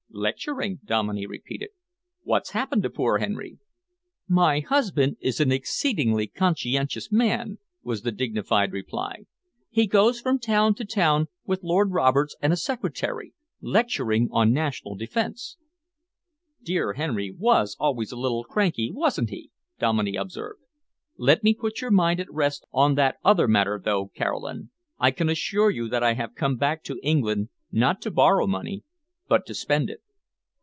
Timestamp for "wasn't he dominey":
18.93-20.17